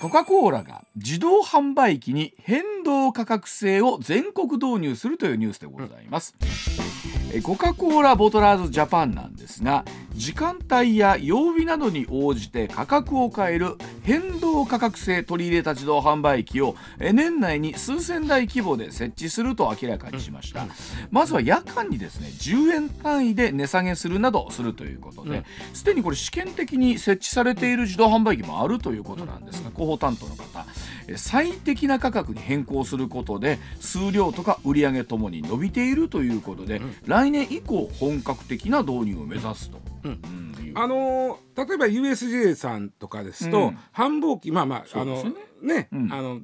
[0.00, 6.96] コカ・コーラが自動販売機に変動価格制を全国導入するというニュースでございます、えー
[7.42, 20.66] コカ・コーラボトラーズジャパンなんですが時間帯や曜日などに応じて価格を変える変動価格制取り入れた自動販売機をえー年内に数千台規模で設置すると明らかにしました、
[21.10, 25.44] まずは夜間にですね10円単位で値下げするなどするということで
[25.74, 30.66] すで、にこれ試験的に設置されている自動販売機もあるということなんですが広報担当の方
[31.08, 40.20] えー最適な価格に変更することで数量とか売上ともに伸びているということで、来年以降本格的な導入を目指すと、うん。
[40.58, 40.66] うん。
[40.66, 43.78] いうあのー例えば USJ さんとかですと、うん。
[43.92, 46.12] 繁忙期まあまああのねね、うん。
[46.12, 46.40] あの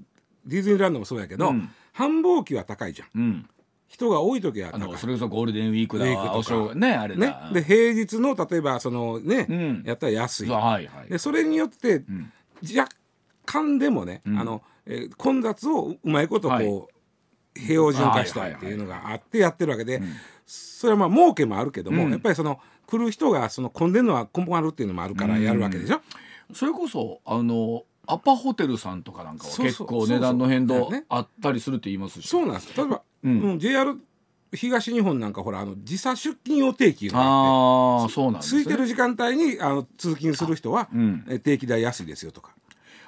[0.46, 1.70] ディズニーランドもそうやけど、うん。
[1.92, 3.08] 繁忙期は高いじゃん。
[3.14, 3.48] うん、
[3.88, 7.26] 人が多い時はそれこそゴールデンウィークだウィねあれね。
[7.26, 9.82] だ、で平日の例えばそのね、うん。
[9.86, 10.48] やったら安い。
[10.48, 11.10] はいはい。
[11.10, 12.32] でそれによってうん。
[12.62, 12.88] 若
[13.46, 14.38] 干でもね、うん。
[14.38, 16.66] あのえー混雑をうまいことこう、はい。
[17.54, 20.04] 平穏化したいっていうのがあってやってるわけで、ん。
[20.46, 22.10] それはまあ儲けもあるけども、うん。
[22.10, 26.00] やっぱりその来る人がその混んでるのは困るっていうのもあるからやるわけでしょ？
[26.54, 32.28] それこそあのアパホテルさんとかなんかは結構値段の変動あったりするって言いますし。
[32.28, 32.76] そうなんです。
[32.76, 33.40] 例えば、うん。
[33.40, 33.94] うん JR
[34.54, 38.38] 東日本なんかほらあの時差出勤予定期があってああそうなんね。
[38.40, 41.24] 空いてる時間帯にあの通勤する人は、うん。
[41.28, 42.54] え定期代安いですよとか。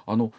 [0.06, 0.32] あの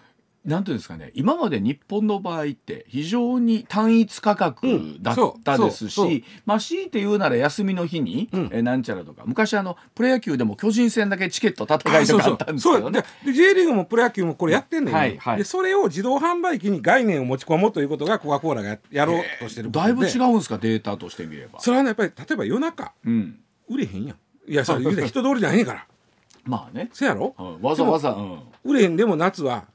[0.45, 6.11] なんていうんですかね今まで日本の場合って非常に単一価格だったですそうそうそう。
[6.11, 8.49] し、まあ強いて言うなら休みの日に、うん。
[8.53, 13.03] えなんちゃらとか昔あのプロ野球でも巨人戦だけチケット戦いとかあったんですけどね。
[13.23, 13.33] そう。
[13.33, 15.37] J リーグもプロ野球もこれやってんねん、はいはい。
[15.37, 21.59] でそれを自動販売機に概念を持ち込もうということがコカ・コーラがややろうとしてるだいぶ違うんですかデータとしてみれば。
[21.59, 24.17] それはねやっぱり例えば夜中うん、売れへんやん。
[24.47, 25.87] いやそれ人通りじゃないねんから。
[26.45, 27.33] まあね、せやろ？
[27.39, 27.61] うん。
[27.63, 29.65] わざわざ、うん、売れへんでも夏は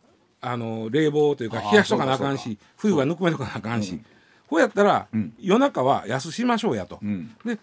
[0.42, 4.00] あの冷房というか冷やしとかなあかんし冬はぬくめとかなあかんし、
[4.48, 5.32] こうやったら、ん。
[5.38, 7.34] 夜中は安しましょうやと、うん。
[7.44, 7.58] で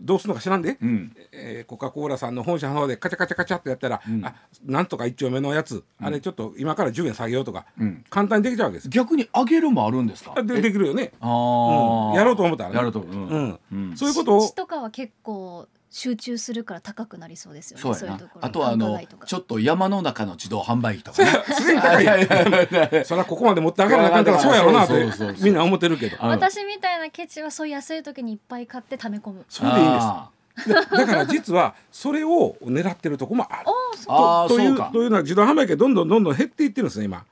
[0.00, 1.16] どうするのか知らんで、うん。
[1.32, 8.04] えーコカ・コーラさんの本社の方でカチャカチャカチャってやったら、あなんとか一丁目のやつ、あれちょっと今から10円下げようとか、うん。
[8.08, 8.90] 簡単にできちゃうわけですよ。
[8.92, 10.34] 逆に上げるもあるんですか？
[10.36, 12.14] あでできるよね、あうーん。
[12.14, 12.76] やろうと思ったらね。
[12.76, 13.04] やろうと、う。
[13.06, 13.28] ん。
[13.28, 13.58] うん。
[13.72, 13.96] うん。
[13.96, 17.82] そういうことをとかは結構集中するから高くなりそうですよね。
[17.82, 17.98] そうやな。
[17.98, 18.44] そういうところ。
[18.44, 21.30] あとはあのちょっと山の中の自動販売機とかね。
[21.54, 24.88] すでに高いやんそりゃここまで持って上がらなあかんからそうやろうなと。
[24.88, 25.44] そうそうそうそう。
[25.44, 26.16] みんな思ってるけど。
[26.20, 29.44] あ私みたいなケチはそういう安い時にいっぱい買って溜め込む。
[29.48, 30.68] それでいいんです。
[30.68, 33.64] だから実はそれを狙ってるとこもある。
[34.08, 34.90] ああそうとといそううか。
[34.92, 37.24] というのは自動販売機がどんどんどんどん減っていってるんですね今。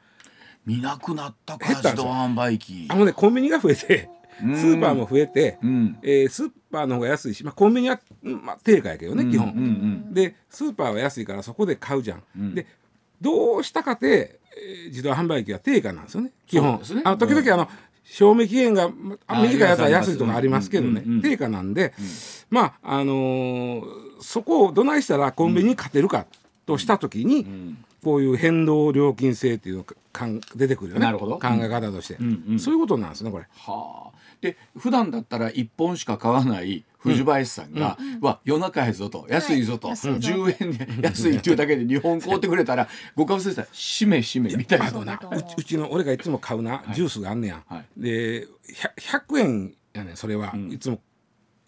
[0.65, 2.05] 見なくなったか減ったんですよ。
[2.05, 2.87] 自動販売機。
[2.89, 5.99] あのねコンビニが増えてうんスーパーも増えて、うん。
[6.03, 9.61] えースーパーの方が安いし、まあ、コンビニは、うんまあ、定価やけどね、基本、うんう
[10.11, 10.15] ん。
[10.15, 12.55] でスーパーは安いからそこで買うじゃん、うん。
[12.55, 12.67] で
[13.21, 16.33] どうしたかて、えー自動販売機は定価なんですよね。
[16.47, 16.79] 基本。
[16.79, 17.03] ね。
[17.05, 17.69] あの時々あの
[18.05, 18.89] 賞味期限が
[19.29, 21.93] 短いやつは安いとかありますけどね、うんうんうん定価なんで、
[22.51, 23.83] まああのー
[24.21, 26.27] そこをどないしたらコンビニに勝てるか
[26.65, 27.47] とした時に、
[28.03, 31.05] こういう変動料金制っていうのがかん出てくるよね。
[31.05, 31.39] なるほど。
[31.39, 33.47] 考え方として、うんうんそういうことなんですねこれ。
[33.51, 34.17] はあ。
[34.41, 44.87] で普段だったら一本しか買わない藤林さんが、わ夜中やぞと安いぞと、安いぞ10円で安いっていうだけで日本買うてくれたらご株先生しめしめみたいな。
[44.87, 47.57] あのなそうちうちの俺がいつも買うな、ジュースがあんねや。
[47.57, 47.85] ん、はい。
[47.97, 48.47] で
[48.97, 50.71] 100, 100円やねんそれは、ん。
[50.73, 51.01] いつも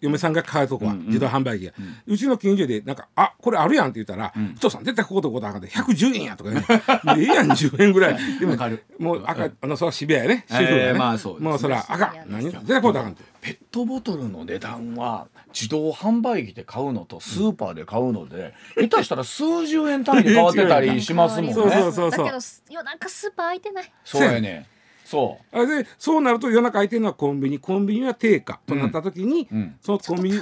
[0.01, 1.05] 嫁さんが買うとこは、うんうん。
[1.07, 1.73] 自動販売機が、
[2.07, 4.53] うちの近所でなんか「あこれあるやん」って言ったら「ん。
[4.55, 6.61] お父さん絶対こことこことあかんで110円や」とかね
[7.03, 8.83] 「もうええやん10円ぐらい」 でもわかる。
[8.97, 10.45] もう赤あのそら渋谷やね。
[10.49, 13.23] 主婦がね、えーまあそうでもうそらあかん渋谷何絶対こうとあかんって。
[13.41, 21.53] ペットボトルの値段は自動販売機で買うのとスーパーで買うので、 下手したら数十円単位で変わってたりしますもんね。
[21.53, 22.37] そうそうそうだけど
[22.69, 23.91] 夜中スーパー開いてない。
[24.03, 24.67] そうやね。
[25.09, 25.59] そう。
[25.59, 27.57] あでそうなると夜中空いてるのはコンビニ。
[27.57, 28.59] コンビニは定価。
[28.67, 29.75] となった時に、うん。
[29.81, 30.39] そのコンビニ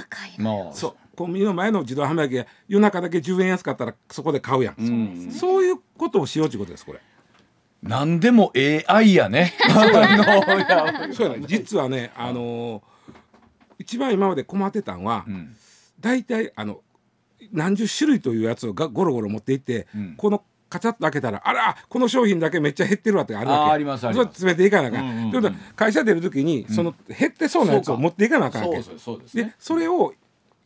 [0.74, 1.16] そう。
[1.16, 4.82] コンビニの前の自動販売機が夜中だけ10円安かったらそこで買うやん、う
[5.28, 5.32] ん。
[5.32, 7.00] そういうことをしようということですこれ。
[7.82, 9.54] 何でも AI やね。
[9.66, 11.44] や そうやね。
[11.48, 12.82] 実はねあのー
[13.80, 15.56] 一番今まで困ってたんは、うん。
[16.00, 16.82] 大体あの
[17.52, 20.14] 何十種類というやつをがゴロゴロ持っていって、うん。
[20.16, 23.72] このカチャッと開けたらあらこの商品だけめっちゃ減ってるわってあるわけ。
[23.72, 24.40] ありますあります。
[24.40, 25.08] それ詰めていかなあかん。
[25.08, 28.82] うんうんいうことは会社出る時に、その減ってそうなやつを持っていかなあかんわけ。
[28.82, 29.54] そですでね。
[29.58, 30.14] それを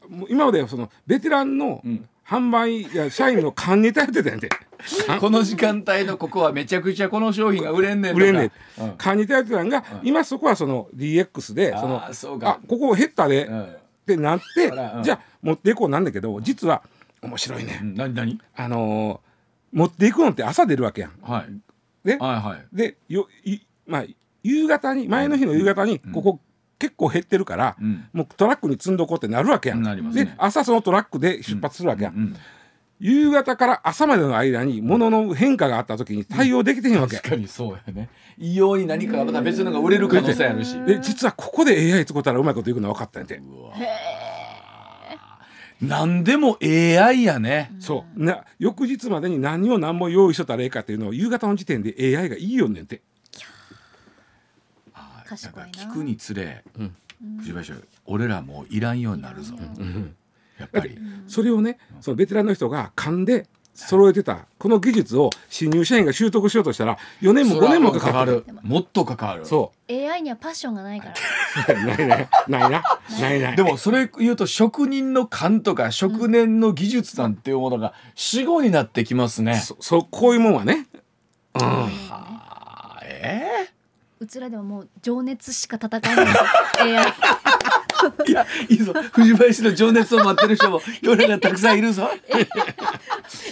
[0.09, 2.09] もう今まではそのベテランのん。
[2.27, 4.49] 販売や社員の勘に頼ってたんやて。
[5.21, 8.15] この時間帯のここはめちゃくちゃこの商品が売れんねん。
[8.17, 8.53] 売れんねん。
[8.81, 8.93] うん。
[8.97, 12.03] 勘に頼ってたんが、今そこはその DX でその
[12.43, 13.63] あここ減ったで、うん。
[13.65, 13.67] っ
[14.07, 16.83] てなって、じゃあ持っていこうなんだけど実は
[17.21, 17.95] 面白いね、うん。
[17.95, 18.41] 何何？
[18.57, 19.32] あのー
[19.73, 21.13] 持っていくのって朝出るわけやん。
[21.23, 21.45] はい。
[22.05, 22.77] ではいはい。
[22.77, 24.05] でよい、まあ、
[24.43, 26.41] 夕方に前の日の夕方にうんここ
[26.79, 29.83] 結構減ってるから、うんもうトラックに積んどこうってなるわけやん。
[29.83, 32.15] なりますねで朝そのトラックで出発するわけやん。
[32.15, 32.37] うん
[33.03, 37.17] 夕方から朝までの間に物の変化があった時に対応できてへんわけ。
[37.17, 38.09] 確かにそうやね。
[38.39, 40.81] 異様に何かがまた別のが売れる可能性あるし。
[40.85, 43.41] で実はここで AI 使ったらうまいこといくの分かったんやて。
[45.83, 47.73] 何でも AI やね。
[47.81, 53.03] そうな翌日までに何を何も用意しとったらええかっていうのを夕方の時点で AI がいいよねんて。
[54.95, 56.97] あー賢いなんか聞くにつれ、うん
[57.39, 57.73] 藤林
[58.05, 59.55] 俺らもういらんようになるぞ。
[60.59, 60.99] やっぱり。
[61.29, 68.45] それをねそのベテランの人が勘で揃えてたこの技術を新入社員が習得しようとしたら4年も5年もかかる。
[68.63, 69.47] もっと関わる。
[69.47, 71.09] そ AI にはパッションがないか
[71.67, 72.83] らうないないないな
[73.21, 73.57] ないない。
[73.57, 79.57] でもそれ言うと職人の勘とか職人の技術なんていうものが死後になってきますね。
[79.57, 80.87] そそうこういうもんはね。
[81.55, 81.63] うん。
[82.11, 83.07] あー？
[83.07, 83.71] え
[84.21, 86.27] うちらではもう情熱しか戦えない
[86.97, 87.13] AI ー
[88.27, 92.11] いやいいぞ藤林の情熱を待ってる人も 世の中たくさんいるぞ。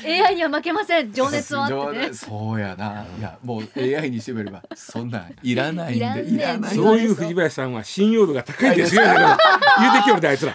[0.05, 3.05] AI には負けません情熱はあってね情熱 そうやな。
[3.19, 6.75] いやもう AI にしてみればそんなんいらないんでいらない。
[6.75, 9.03] そういう藤林さんは信用度が高いですよ。
[9.03, 10.53] 言うてきよるであいつら。
[10.53, 10.55] い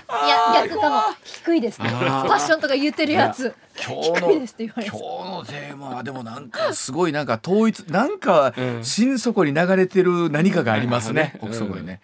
[0.55, 11.37] や逆かも低いですってあーパッションとか言ってるやつ今日の低いですって言われ今て日のテーマはでもなんかすごいなんか統一なんかうん心底に流れてる何かがありますね。
[11.41, 12.01] うん奥底にね。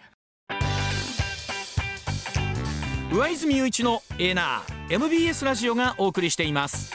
[3.12, 6.94] 上泉雄一のエナー MBS ラジオがお送りしています。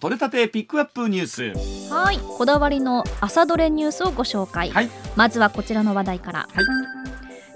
[0.00, 1.92] 取れたてピックアップニュース。
[1.92, 2.18] はい。
[2.18, 4.88] こだわりの朝どれニュースをご紹介、はい。
[5.16, 6.64] まずはこちらの話題から、はい。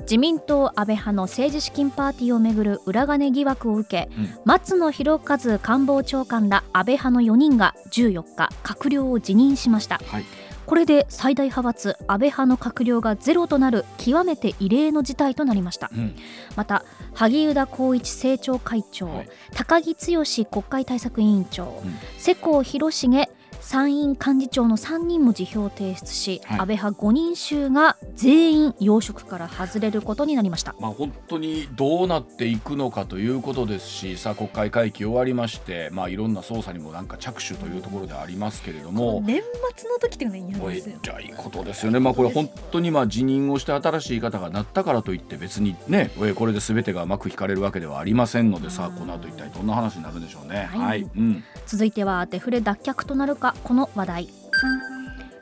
[0.03, 4.29] 自民党安倍派の政治資金パーティーをめぐる裏金疑惑を受け、うん。
[4.44, 9.99] 松野博一官房長官ら安倍派の4人が14日閣僚を辞任しました。
[10.05, 10.25] はい。
[10.66, 15.90] これで最大派閥安倍派の閣僚がゼロとなる極めて異例の事態となりました。
[15.94, 16.16] うん。
[16.57, 19.29] また萩生田光一政調会長、はい。
[19.55, 21.94] 高木剛国会対策委員長、うん。
[22.18, 23.31] 世耕弘成
[23.64, 26.61] 参院幹事長の3人も辞表を提出し、はい。
[26.61, 30.77] 安倍派5人衆が全員要職から外れることになりました。
[30.79, 39.22] まあ本当にどうなっていくのかということですし、さあ国会会期終わりまして、まあいろんな捜査にもなんか着手というところでありますけれども。
[39.24, 39.42] 年
[39.77, 50.68] 末の時っていうのは嫌いいことですよね、まあ、これ本当にまあ辞任をして新しい方がなったからといって別にねえこれで全てが幕引かれるわけではありませんのでさあこの後一体どんな話になるんでしょうね。
[50.70, 50.81] はい。
[50.81, 54.29] はい、うん、続いてはデフレ脱却となるかこの話題。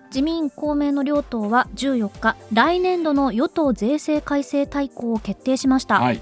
[0.09, 6.21] 自民公明の両党は14日来年度の与党税制改正大綱を決定しました、はい、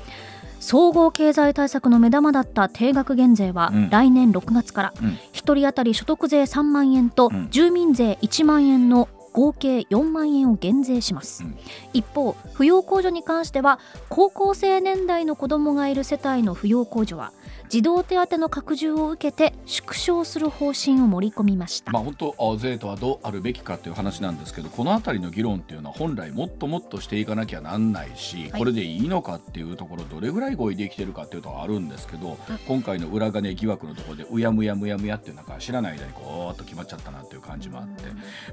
[0.60, 3.90] 総合経済対策の目玉だった定額減税はうん。
[3.90, 4.94] 来年6月から。
[5.02, 5.08] うん。
[5.08, 7.48] 1人当たり所得税3万円とうん。
[7.50, 11.58] 住民税1万円の合計4万円を減税します、うん。
[11.92, 17.32] 一方扶養控除に関しては高校生年代の子どもがいる世帯の扶養控除は
[17.70, 28.58] 児童手当の拡充を受けて縮小する方針を盛り込みました、まあ、本当あ税とはどうあるべきかという話なんですけどこの辺りの議論っていうのは本来もっともっとしていかなきゃなんないし、はい。
[28.58, 38.02] これでいいのかっていうところどれぐらい合意できてるかっていうとあるんですけど、今回の裏金疑惑のところでうやむやむやむやっていうなんか知らない間にこうーっと決まっちゃったなっていう感じもあって、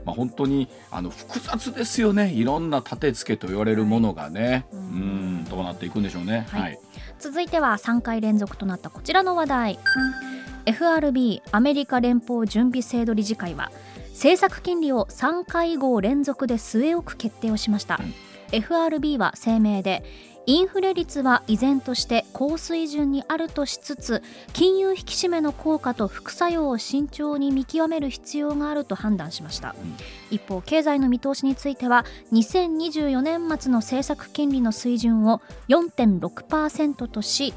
[0.06, 2.32] まあ、本当にあの複雑ですよね。
[2.32, 5.40] いろんな立て付けと言われるものがね、ううん。
[5.40, 6.46] んどうなっていくんでしょうね。
[6.52, 6.62] はい。
[6.62, 6.80] はい
[7.20, 9.80] 続いては3回連続となったこちらの話題。
[10.66, 13.72] FRB アメリカ連邦準備制度理事会は
[14.10, 18.14] 政策金利を3会合連続で据え置く決定をしました、うん。
[18.52, 20.04] FRB は声明で
[20.48, 24.24] インフレ率は依然として高水準にあるとしつつ
[24.54, 29.98] 金融引き締めの効果と副作用を慎重に見極める必要があると判断しました、うん。
[30.32, 37.54] 一方経済の見通しについては2024年末の政策金利の水準を4.6%とし、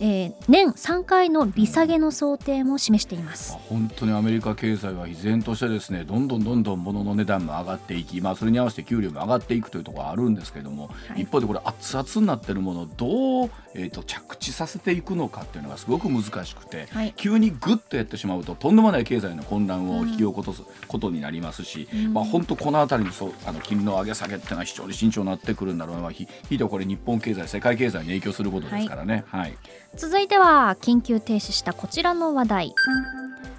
[0.00, 3.52] えー年3回の利下げの想定も示しています。
[3.52, 3.60] まあ。
[3.68, 11.22] 本当にアメリカ経済は依然としてですねどんどんどんどん物の値段も上がっていき、まあ、それに合わせて給料も上がっていくというところはあるんですけれども、はい。
[11.22, 17.12] 一方でこれ熱々になってるものをどう、えー、と着地させていくのかっていうのがすごく難しくて、はい。
[17.16, 22.14] 急にグッとやってしまうととんでもない経済の混乱を引き起こすことになりますし、うん。
[22.14, 29.24] まあ、本当この辺りのそうあの金利の上げ下げっていうのは非常に慎重になってくるんだろうな、まあ、ひひいてはこれ日本経済世界経済に影響することですからね。
[29.28, 29.56] はい
[29.94, 32.74] 続いては緊急停止したこちらの話題。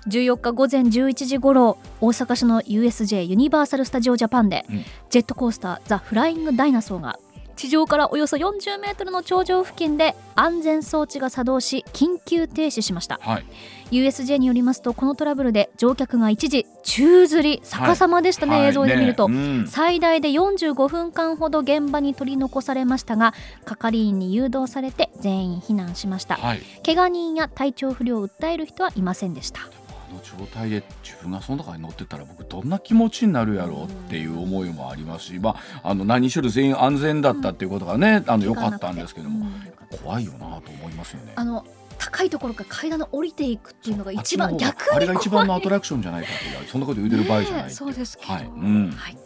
[0.08, 4.86] 14日午前11時ごろ大阪市の USJ ユニバーサル・スタジオ・ジャパンで、うん。
[5.10, 7.20] ジェットコースターザ・フライング・ダイナソーが
[7.58, 13.20] 地上からおよそ40メートルの頂上付近で安全装置が作動し緊急停止しました。
[13.22, 13.46] はい。
[13.92, 18.70] USJ によりますとこのトラブルで乗客が一時宙づり逆さまでしたね、はい。
[18.70, 19.68] 映像で見ると、ねうん。
[19.68, 23.34] 最大で45分間ほど現場に取り残されましたが
[23.66, 26.36] 係員に誘導されて全員避難しました。
[26.36, 26.62] はい。
[26.86, 29.62] 怪我人や体調不良を訴える人はいませんでした。
[29.62, 29.66] あ
[30.14, 39.78] の状態で自分がその中に乗ってたら僕どんな気持ちになるやろうっていう思いもありますし、まあ、あの何しろ全員安全だったっていうことがね、あの良かったんですけども、うん。
[40.00, 41.34] 怖いよなと思いますよね。
[41.36, 41.66] あの
[41.98, 48.46] 高いところから階段を降りていくっていうのが一番逆にあれが一番のアトラクションじゃないかってそんなこと言うてる場合じゃないそうですはい。
[48.46, 48.92] うん。
[48.92, 49.18] はい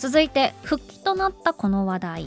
[0.00, 2.26] 続いて復帰となったこの話題。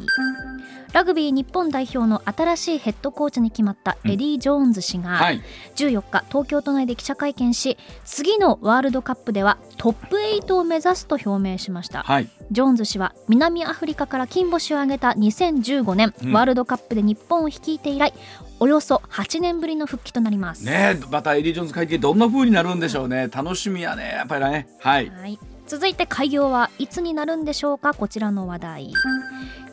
[0.94, 5.42] ラグビー日本代表の新しいヘッドコーチに決まったエディ・ジョーンズ氏が、はい。
[5.76, 12.04] 14日東京都内で記者会見し次のワールドカップではトップ8を目指すと表明しました。
[12.04, 12.30] はい。
[12.52, 16.32] ジョーンズ氏は南アフリカから金星を挙げた2015年、うん。
[16.32, 18.14] ワールドカップで日本を率いて以来
[18.60, 23.30] およそ8年ぶりの復帰となります、ねえまたエディ・ジョーンズ会見どんな風になるんでしょうね。
[23.34, 24.68] 楽しみやねやっぱりね。
[24.80, 25.10] はい。
[25.10, 25.40] はい、
[25.74, 27.96] 続いて開業はいつになるんでしょうか？
[27.96, 28.94] こちらの話題。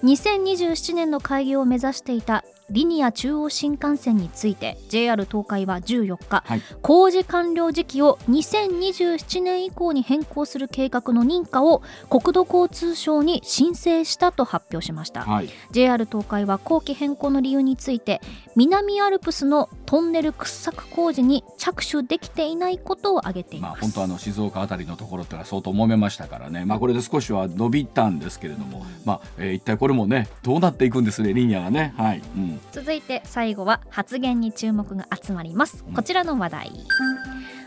[0.03, 6.63] 2027年の開業を目指していたリニア中央新幹線について JR 東海は14日、はい。
[6.81, 15.21] 工事完了時期を2027年以降に変更する計画の認可を国土交通省に申請したと発表しました。
[15.21, 15.51] はい。
[15.71, 18.23] JR 東海は後期変更の理由について
[18.57, 31.93] 南アルプスのトンネル掘削工事に着手できていないことを挙げていまあます、本当あの静岡あたりのところってのは相当揉めましたからね、まあ、これで少しは伸びたんですけれども、まあえー一体これもねどうなっていくんですねリニアがね。
[31.97, 32.23] はい。
[32.37, 32.61] うん。
[32.71, 35.85] 続いて最後は発言に注目が集まります。
[35.85, 36.73] うんこちらの話題。